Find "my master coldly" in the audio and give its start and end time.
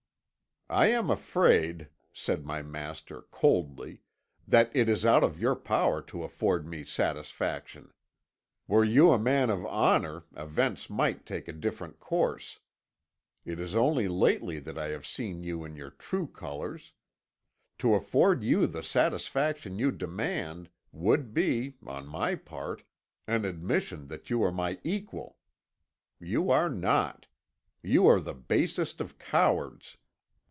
2.45-4.03